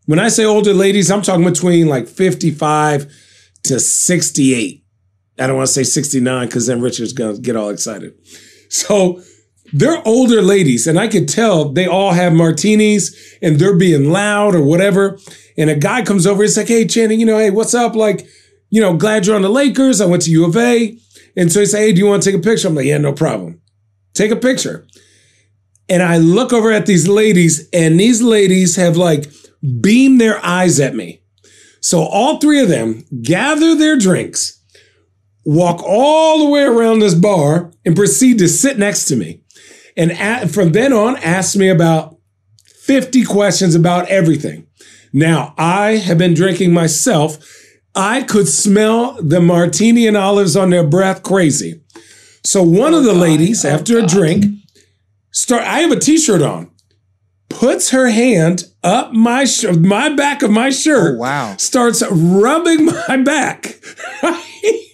[0.06, 3.12] when I say older ladies, I'm talking between like 55
[3.64, 4.84] to 68.
[5.40, 8.14] I don't want to say 69 because then Richard's going to get all excited.
[8.70, 9.22] So
[9.74, 14.56] they're older ladies, and I could tell they all have martinis and they're being loud
[14.56, 15.18] or whatever.
[15.62, 17.96] And a guy comes over, he's like, Hey, Channing, you know, hey, what's up?
[17.96, 18.28] Like,
[18.72, 20.02] you know, glad you're on the Lakers.
[20.02, 20.98] I went to U of A.
[21.38, 22.68] And so he said, Hey, do you want to take a picture?
[22.68, 23.62] I'm like, Yeah, no problem.
[24.16, 24.88] Take a picture.
[25.88, 29.32] And I look over at these ladies, and these ladies have like
[29.82, 31.22] beamed their eyes at me.
[31.80, 34.64] So all three of them gather their drinks,
[35.46, 39.44] walk all the way around this bar, and proceed to sit next to me.
[39.96, 42.18] And at, from then on, asked me about
[42.66, 44.68] 50 questions about everything.
[45.14, 47.38] Now, I have been drinking myself.
[47.94, 51.82] I could smell the martini and olives on their breath crazy.
[52.44, 54.46] So one of the ladies, after a drink,
[55.32, 56.72] start I have a t-shirt on.
[57.50, 61.16] Puts her hand up my sh- my back of my shirt.
[61.16, 61.58] Oh, wow.
[61.58, 63.80] Starts rubbing my back.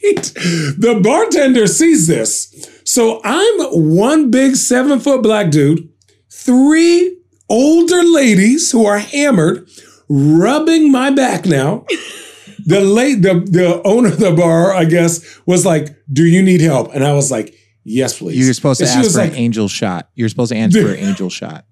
[0.08, 2.54] The bartender sees this.
[2.86, 5.90] So I'm one big seven foot black dude,
[6.32, 7.18] three
[7.50, 9.68] older ladies who are hammered,
[10.10, 11.86] rubbing my back now.
[12.66, 16.60] The late the the owner of the bar, I guess, was like, "Do you need
[16.60, 19.32] help?" And I was like, "Yes, please." You're supposed to And she ask for like,
[19.32, 20.10] an angel shot.
[20.16, 21.66] You're supposed to answer for an angel shot.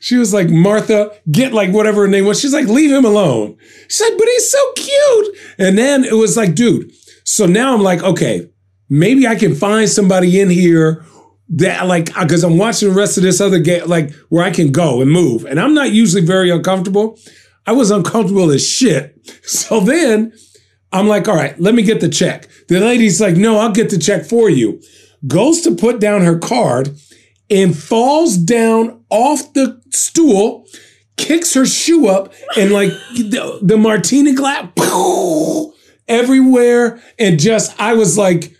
[0.00, 2.40] she was like, Martha, get like whatever her name was.
[2.40, 3.58] She's like, leave him alone.
[3.88, 5.36] She's like, but he's so cute.
[5.58, 6.90] And then it was like, dude.
[7.22, 8.50] So now I'm like, okay,
[8.88, 11.04] maybe I can find somebody in here
[11.50, 14.50] that like uh, because I'm watching the rest of this other game, like where I
[14.50, 15.44] can go and move.
[15.44, 17.18] And I'm not usually very uncomfortable.
[17.66, 19.16] I was uncomfortable as shit.
[19.42, 20.32] So then
[20.92, 22.48] I'm like, all right, let me get the check.
[22.68, 24.80] The lady's like, no, I'll get the check for you.
[25.26, 26.96] Goes to put down her card
[27.50, 30.66] and falls down off the stool,
[31.16, 34.68] kicks her shoe up, and like the, the martini glass
[36.08, 37.00] everywhere.
[37.18, 38.56] And just, I was like,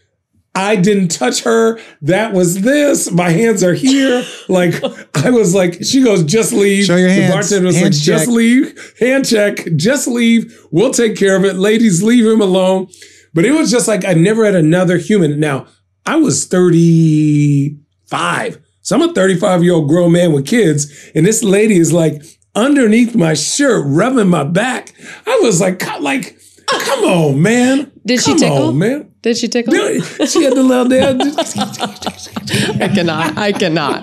[0.54, 1.78] I didn't touch her.
[2.02, 3.10] That was this.
[3.10, 4.24] My hands are here.
[4.48, 4.74] Like
[5.14, 6.86] I was like, she goes, just leave.
[6.86, 7.32] Show your The hands.
[7.34, 8.94] bartender was Hands like, just leave.
[8.98, 9.58] Hand check.
[9.76, 10.52] Just leave.
[10.72, 11.54] We'll take care of it.
[11.54, 12.88] Ladies, leave him alone.
[13.32, 15.38] But it was just like I never had another human.
[15.38, 15.68] Now
[16.04, 18.58] I was 35.
[18.82, 21.10] So I'm a 35 year old grown man with kids.
[21.14, 22.22] And this lady is like
[22.54, 24.92] underneath my shirt, rubbing my back.
[25.26, 27.92] I was like, co- like, come on, man.
[28.04, 28.68] Did she Come tickle?
[28.68, 29.09] on, man.
[29.22, 29.74] Did she tickle?
[29.74, 31.20] She had the little down.
[32.82, 33.36] I cannot.
[33.36, 34.02] I cannot.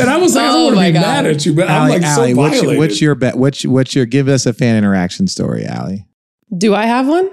[0.00, 1.00] And I was like, I Oh don't want to my be God.
[1.02, 2.70] mad at you, but I'm like Allie, so what's violated.
[2.72, 3.36] your, what's your bet?
[3.38, 4.06] What's what's your?
[4.06, 6.06] Give us a fan interaction story, Allie.
[6.56, 7.30] Do I have one?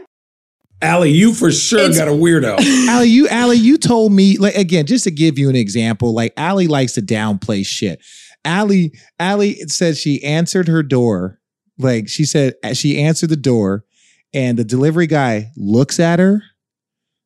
[0.81, 2.57] Allie, you for sure It's- got a weirdo.
[2.89, 6.33] Allie, you Allie, you told me like again, just to give you an example, like
[6.37, 7.99] Allie likes to downplay shit.
[8.45, 11.39] Allie, Allie said she answered her door.
[11.79, 13.85] Like she said she answered the door
[14.33, 16.43] and the delivery guy looks at her,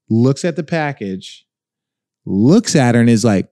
[0.10, 1.46] looks at the package,
[2.26, 3.50] looks at her and is like,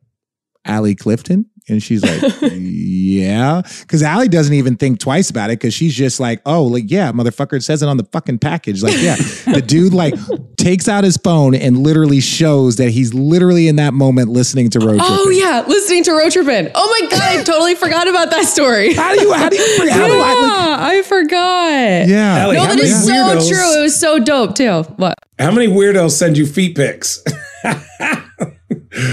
[0.65, 1.45] Allie Clifton?
[1.67, 3.61] And she's like, yeah.
[3.81, 7.11] Because Allie doesn't even think twice about it because she's just like, oh, like, yeah,
[7.11, 8.83] motherfucker, it says it on the fucking package.
[8.83, 9.15] Like, yeah.
[9.51, 10.13] the dude like
[10.57, 14.79] takes out his phone and literally shows that he's literally in that moment listening to
[14.79, 15.39] Road Oh Tripping.
[15.41, 16.69] yeah, listening to Road Trippin'.
[16.75, 18.93] Oh my god, I totally forgot about that story.
[18.93, 22.07] How do you, how do you, how do yeah, I, I forgot.
[22.07, 22.37] yeah.
[22.37, 23.79] Allie, No, how that many is so true.
[23.79, 24.83] It was so dope too.
[24.97, 25.15] What?
[25.39, 27.23] How many weirdos send you feet pics?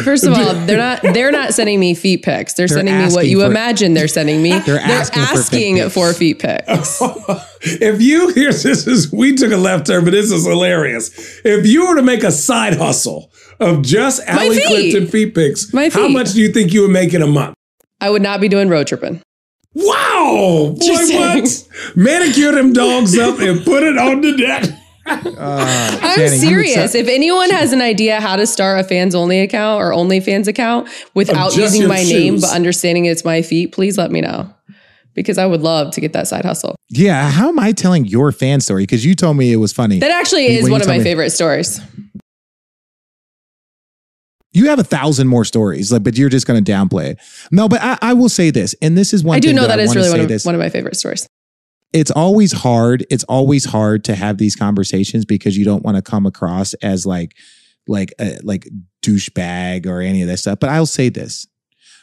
[0.04, 2.54] First of all, they're not they're not sending me feet pics.
[2.54, 4.58] They're, They're sending me what you for- imagine they're sending me.
[4.60, 5.94] They're, asking for asking, feet pics.
[5.94, 6.98] for feet pics.
[7.64, 11.40] if you here's this is we took a left turn, but this is hilarious.
[11.44, 14.66] If you were to make a side hustle of just Allie feet.
[14.66, 17.54] Clifton feet pics, My how much do you think you would make in a month?
[18.00, 19.20] I would not be doing road tripping.
[19.74, 20.74] Wow!
[20.78, 21.96] Boy, Just what?
[21.96, 24.64] Manicure them dogs up and put it on the deck.
[25.42, 26.94] Uh, I'm would serious.
[26.94, 30.88] If anyone has an idea how to start a fans only account or OnlyFans account
[31.14, 34.52] without using my name but understanding it's my feet, please let me know.
[35.14, 36.74] Because I would love to get that side hustle.
[36.88, 37.30] yeah.
[37.30, 38.84] How am I telling your fan story?
[38.84, 39.98] Because you told me it was funny.
[39.98, 41.80] That actually is you one of my me- favorite stories.
[44.54, 47.18] You have a thousand more stories, like, but you're just going to downplay it.
[47.50, 49.36] No, but I, I will say this, and this is one.
[49.36, 50.44] I do know that I really one of, this.
[50.44, 51.26] one of my favorite stories.
[51.92, 56.02] It's always hard it's always hard to have these conversations because you don't want to
[56.02, 57.36] come across as like
[57.86, 58.68] like a like
[59.02, 60.58] douchebag or any of that stuff.
[60.60, 61.46] But i'll say this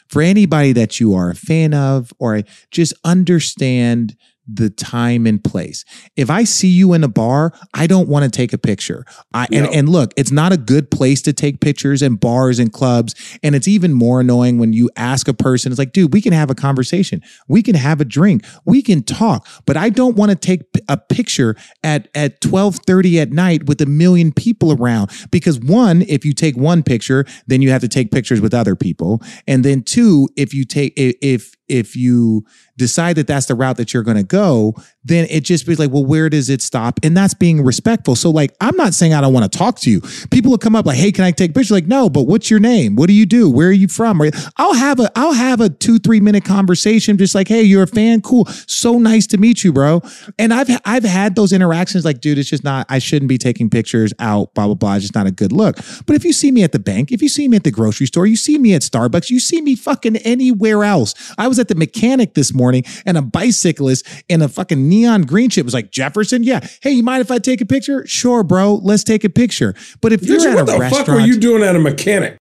[0.08, 4.16] for anybody that you are a fan of or just understand
[4.52, 5.84] the time and place.
[6.16, 9.04] If i see you in a bar i don't want to take a picture.
[9.32, 9.70] I and, No.
[9.70, 13.54] and look it's not a good place to take pictures in bars and clubs and
[13.54, 16.50] it's even more annoying when you ask a person it's like dude we can have
[16.50, 17.22] a conversation.
[17.48, 18.44] We can have a drink.
[18.64, 19.46] We can talk.
[19.66, 23.86] But i don't want to take a picture at at 12:30 at night with a
[23.86, 28.10] million people around because one if you take one picture then you have to take
[28.10, 32.44] pictures with other people and then two if you take if if you
[32.76, 35.90] decide that that's the route that you're going to go then it just be like
[35.90, 37.00] well where does it stop?
[37.02, 38.16] And that's being respectful.
[38.16, 40.00] So like i'm not saying i don't want to talk to you.
[40.30, 42.50] People will come up like hey can i take a picture like no but what's
[42.50, 42.96] your name?
[42.96, 43.50] What do you do?
[43.50, 44.20] Where are you from?
[44.20, 47.82] Or i'll have a i'll have a two three minute conversation just like hey you're
[47.82, 48.20] a fan?
[48.20, 48.46] Cool.
[48.66, 50.02] So nice to meet you bro.
[50.38, 53.70] And i've i've had those interactions like dude it's just not i shouldn't be taking
[53.70, 54.94] pictures out blah blah blah.
[54.96, 55.76] It's just not a good look.
[56.06, 58.06] But if you see me at the bank if you see me at the grocery
[58.06, 61.14] store you see me at starbucks you see me fucking anywhere else.
[61.38, 65.50] I was at the mechanic this morning and a bicyclist in a fucking neon green
[65.50, 66.66] shit was like, Jefferson, yeah.
[66.82, 68.06] Hey, you mind if I take a picture?
[68.06, 68.74] Sure, bro.
[68.74, 69.74] Let's take a picture.
[70.00, 70.80] But if Richard, you're at a restaurant.
[70.80, 72.36] what the fuck were you doing at a mechanic?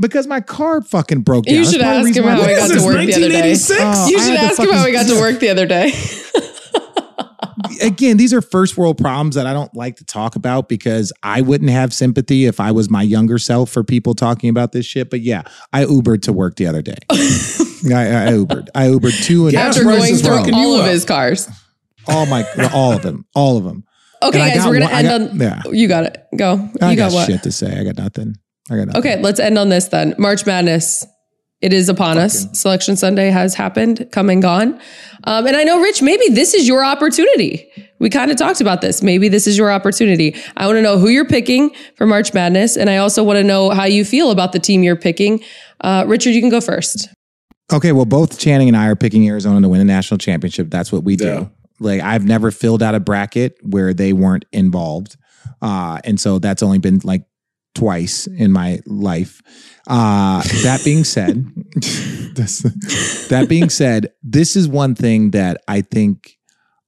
[0.00, 1.54] because my car fucking broke down.
[1.54, 3.28] You should part of the ask him how I- he got to work the other
[3.28, 3.52] day.
[3.52, 3.80] 1986?
[3.82, 5.92] Oh, You should ask him how fucking- he got to work the other day.
[7.82, 11.40] again, these are first world problems that I don't like to talk about because I
[11.40, 15.10] wouldn't have sympathy if I was my younger self for people talking about this shit.
[15.10, 16.98] But yeah, I Ubered to work the other day.
[17.10, 18.68] I, I Ubered.
[18.74, 21.48] I Ubered two and After going through all of his cars.
[22.08, 23.84] all my all of them, all of them.
[24.22, 25.40] Okay, And guys, we're gonna one- end got- on.
[25.40, 25.62] yeah.
[25.72, 26.24] You got it.
[26.36, 26.54] Go.
[26.54, 27.26] You I got, got, what?
[27.26, 27.78] shit to say.
[27.78, 28.36] I got nothing.
[28.70, 29.00] I got nothing.
[29.00, 30.14] Okay, let's end on this then.
[30.18, 31.04] March Madness.
[31.62, 32.46] It is upon us.
[32.58, 34.80] Selection Sunday has happened, come and gone.
[35.24, 37.70] Um, and I know, Rich, maybe this is your opportunity.
[38.00, 39.00] We kind of talked about this.
[39.00, 40.34] Maybe this is your opportunity.
[40.56, 42.76] I want to know who you're picking for March Madness.
[42.76, 45.42] And I also want to know how you feel about the team you're picking.
[45.80, 47.08] Uh, Richard, you can go first.
[47.72, 50.68] Okay, well, both Channing and I are picking Arizona to win the national championship.
[50.68, 51.24] That's what we do.
[51.24, 51.46] Yeah.
[51.78, 55.16] Like I've never filled out a bracket where they weren't involved,
[55.60, 57.24] uh, and so that's only been like
[57.74, 59.42] twice in my life.
[59.88, 66.38] Uh, that being said, that being said, this is one thing that I think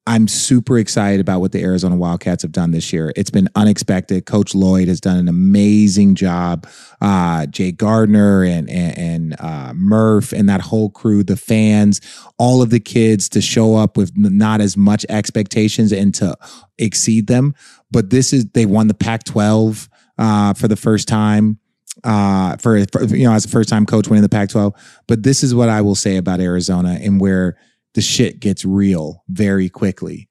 [0.06, 3.12] I'm super excited about what the Arizona Wildcats have done this year.
[3.16, 4.26] It's been unexpected.
[4.26, 6.66] Coach Lloyd has done an amazing job.
[7.00, 12.02] Uh, Jay Gardner and and, and uh, Murph and that whole crew, the fans,
[12.38, 16.36] all of the kids to show up with not as much expectations and to
[16.76, 17.54] exceed them.
[17.90, 21.58] But this is they won the Pac-12 uh, for the first time.
[22.02, 24.74] Uh, for, for you know, as a first time coach winning the Pac-12.
[25.06, 27.56] But this is what I will say about Arizona and where
[27.94, 30.28] the shit gets real very quickly.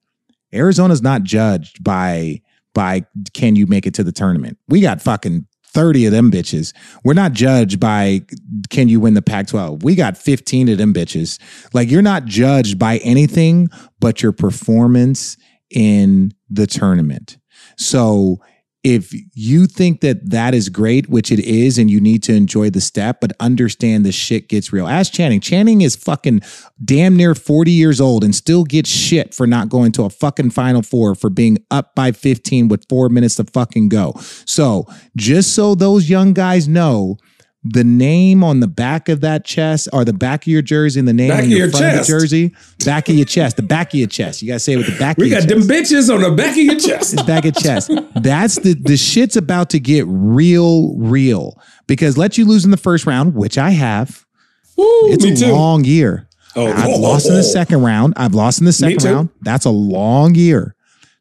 [0.52, 2.42] Arizona's not judged by
[2.74, 4.58] by can you make it to the tournament.
[4.68, 6.72] We got fucking 30 of them bitches.
[7.02, 8.22] We're not judged by
[8.70, 9.82] can you win the Pac-12.
[9.82, 11.40] We got 15 of them bitches.
[11.72, 13.68] Like you're not judged by anything
[14.00, 15.36] but your performance
[15.70, 17.38] in the tournament.
[17.76, 18.40] So
[18.84, 22.68] if you think that that is great, which it is, and you need to enjoy
[22.68, 24.86] the step, but understand the shit gets real.
[24.86, 25.40] Ask Channing.
[25.40, 26.42] Channing is fucking
[26.84, 30.50] damn near 40 years old and still gets shit for not going to a fucking
[30.50, 34.12] final four for being up by 15 with four minutes to fucking go.
[34.44, 37.16] So just so those young guys know,
[37.64, 41.08] the name on the back of that chest or the back of your jersey and
[41.08, 42.00] the name Back on of your, your front chest.
[42.00, 44.42] of the jersey, back of your chest, the back of your chest.
[44.42, 46.20] You gotta say it with the back We of your got chest them bitches on
[46.22, 47.12] the back of your chest.
[47.12, 47.90] his back of chest.
[48.16, 51.58] That's the the shit's about to get real, real.
[51.86, 54.24] Because let you lose in the first round, which I have.
[54.76, 55.52] Woo, It's a too.
[55.52, 56.28] long year.
[56.56, 58.14] Oh, I've oh, lost oh, in the second round.
[58.16, 59.28] I've lost in the second round.
[59.42, 60.74] That's a long year.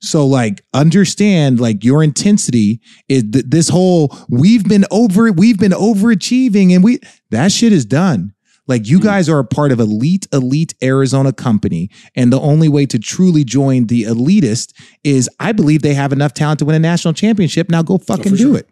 [0.04, 5.72] So like understand like your intensity is th- this whole we've been over we've been
[5.72, 7.00] overachieving and we
[7.32, 8.34] that shit is done.
[8.68, 9.04] Like you mm.
[9.04, 13.46] guys are a part of elite elite Arizona company and the only way to truly
[13.46, 14.74] join the elitist
[15.06, 17.70] is I believe they have enough talent to win a national championship.
[17.70, 18.58] Now go oh, fucking for do sure.
[18.58, 18.70] it.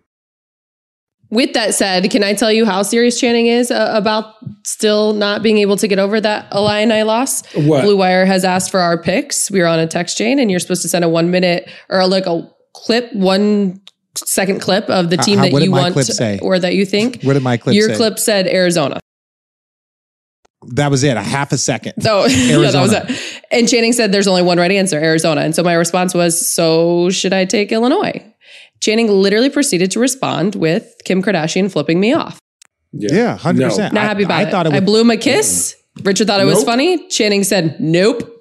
[1.31, 4.35] With that said, can I tell you how serious Channing is uh, about
[4.67, 7.45] still not being able to get over that Illini loss?
[7.55, 7.83] What?
[7.83, 9.49] Blue Wire has asked for our picks.
[9.49, 12.05] We were on a text chain, and you're supposed to send a one minute or
[12.05, 13.79] like a clip, one
[14.15, 16.37] second clip of the team how- that you want say?
[16.41, 17.23] or that you think.
[17.23, 17.77] What did my clip say?
[17.77, 17.95] Your say?
[17.95, 18.99] clip said Arizona.
[20.73, 22.01] That was it, a half a second.
[22.01, 23.05] So yeah, that was Arizona.
[23.07, 23.41] it.
[23.51, 25.41] And Channing said there's only one right answer, Arizona.
[25.41, 28.30] And so my response was, so should I take Illinois?
[28.81, 32.39] Channing literally proceeded to respond with Kim Kardashian flipping me off.
[32.91, 33.93] Yeah, 100%.
[33.93, 34.51] Not I- happy about I it.
[34.51, 35.75] thought it I blew him a kiss.
[35.97, 36.07] Mm-hmm.
[36.07, 37.07] Richard thought it was funny.
[37.09, 38.40] Channing said, nope.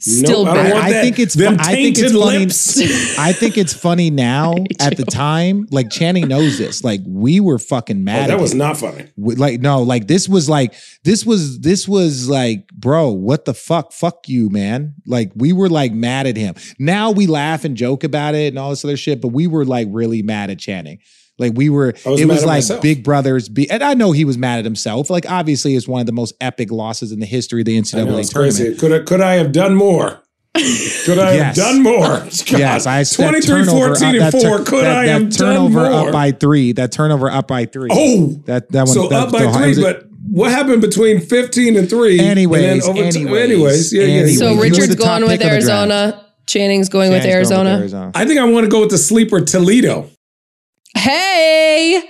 [0.00, 0.72] Still Nope, I bad.
[0.74, 2.38] want I think it's them I think it's funny.
[2.38, 2.78] lips.
[3.18, 4.54] I think it's funny now.
[4.80, 6.84] At the time, like Channing knows this.
[6.84, 8.28] Like we were fucking Oh, mad.
[8.28, 8.58] that at was him.
[8.58, 9.06] not funny.
[9.16, 13.54] We- like no, like this was like this was this was like, bro, what the
[13.54, 13.92] fuck?
[13.92, 14.94] Fuck you, man.
[15.06, 16.54] Like we were like mad at him.
[16.78, 19.64] Now we laugh and joke about it and all this other shit, but we were
[19.64, 20.98] like really mad at Channing.
[21.38, 22.80] Like we were, was it was like myself.
[22.82, 23.48] Big Brothers.
[23.48, 25.10] Be, and I know he was mad at himself.
[25.10, 27.80] Like obviously, it's one of the most epic losses in the history of the I
[27.80, 28.32] know, NCAA tournament.
[28.34, 28.74] crazy.
[28.76, 30.20] Could I, could I have done more?
[30.54, 31.56] Could I Yes.
[31.56, 32.00] have done more?
[32.20, 34.40] God, Yes, I 23, 14, and 4.
[34.40, 35.38] tur- Could that, I that have done
[35.70, 36.06] turnover more?
[36.08, 36.70] up by three?
[36.72, 37.88] That turnover up by three.
[37.90, 38.94] oh, that that one.
[38.94, 42.18] so that, up by three, is but what happened between 15 and 3?
[42.20, 44.08] Anyways, and then over t- anyways, anyways, yeah, yeah.
[44.14, 44.38] anyways.
[44.38, 45.52] So Richard's going with pick of the draft.
[45.52, 46.20] Arizona.
[46.46, 48.12] Channing's going with Channing's going Arizona.
[48.14, 50.08] I think I want to go with the sleeper Toledo.
[50.96, 52.02] Hey,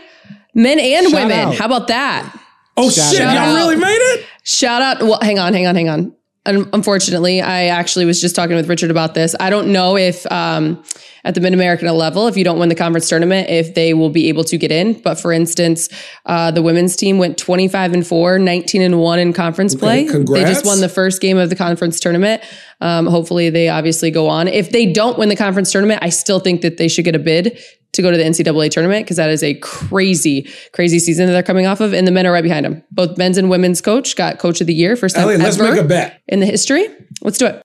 [0.55, 1.39] men and Shout women.
[1.49, 1.55] out.
[1.57, 2.41] How about that?
[2.77, 3.21] Oh, Shout shit.
[3.23, 3.35] out.
[3.47, 4.27] Y'all really made it?
[4.43, 5.01] Shout out.
[5.03, 6.15] Well, hang on, hang on, hang on.
[6.47, 9.35] un- unfortunately, I actually was just talking with Richard about this.
[9.41, 10.83] I don't know if um,
[11.25, 14.11] at the Mid American level, if you don't win the conference tournament, if they will
[14.11, 15.01] be able to get in.
[15.01, 15.89] But for instance,
[16.27, 20.05] uh, the women's team went 25 and 4, 19 and 1 in conference play.
[20.05, 20.45] congrats.
[20.45, 22.43] They just won the first game of the conference tournament.
[22.81, 24.47] Um, hopefully, they obviously go on.
[24.49, 27.21] If they don't win the conference tournament, I still think that they should get a
[27.21, 27.59] bid
[27.95, 31.43] to go to the NCAA tournament because that is a crazy, crazy season that they're
[31.43, 31.93] coming off of.
[31.93, 32.83] And the men are right behind them.
[32.91, 35.73] Both men's and women's coach got coach of the year first time Elliot, let's ever
[35.73, 36.23] make a bet.
[36.29, 36.87] in the history.
[37.23, 37.63] Let's do it.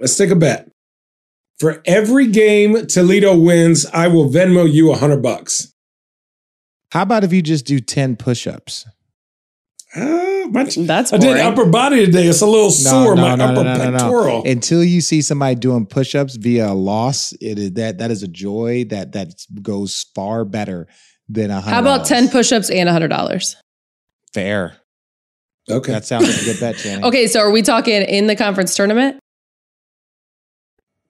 [0.00, 0.68] Let's take a bet.
[1.58, 5.72] For every game Toledo wins, I will Venmo you a hundred bucks.
[6.90, 8.46] How about if you just do 10 push
[9.96, 10.76] ups?
[10.76, 12.26] Uh, my- That's I did upper body today.
[12.26, 14.42] It's a little sore, my upper pectoral.
[14.44, 18.22] Until you see somebody doing push ups via a loss, it is that that is
[18.22, 20.86] a joy that that goes far better
[21.28, 21.74] than a hundred.
[21.74, 23.56] How about 10 push ups and $100?
[24.34, 24.76] Fair.
[25.70, 25.92] okay.
[25.92, 27.02] That sounds like a good bet, Jenny.
[27.04, 29.18] Okay, so are we talking in the conference tournament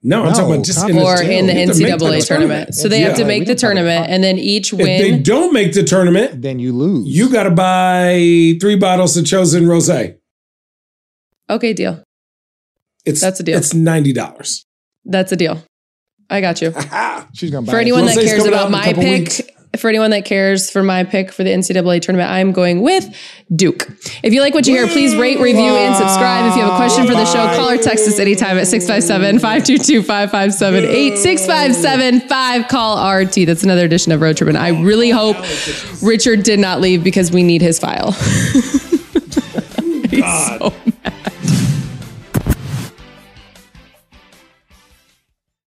[0.07, 2.27] no, I'm No, talking about just in or the, in the you to make NCAA
[2.27, 2.75] tournament?
[2.75, 4.87] So they have to make the can talk about tournament, and then each win.
[4.87, 7.07] If they don't make the tournament, Then you lose.
[7.07, 10.17] you got to buy three bottles of chosen rosé.
[11.49, 12.03] Okay, deal.
[13.05, 13.57] It's That's a deal.
[13.57, 14.65] It's ninety dollars.
[15.05, 15.61] That's a deal.
[16.29, 16.71] I got you.
[17.33, 17.81] She's gonna buy For it.
[17.81, 19.41] anyone that Rosé's cares about out in a my pick, weeks.
[19.79, 23.15] For anyone that cares for my pick for the NCAA tournament, I'm going with
[23.55, 23.87] Duke.
[24.23, 26.49] If you like what you hear, please rate, review, and subscribe.
[26.49, 29.39] If you have a question for the show, call or text us anytime at 657
[29.39, 31.17] 522 5578.
[31.17, 33.45] 6575 call RT.
[33.45, 34.49] That's another edition of Road Trip.
[34.49, 35.37] And I really hope
[36.01, 38.11] Richard did not leave because we need his file.
[40.09, 40.73] He's so
[41.03, 41.61] mad.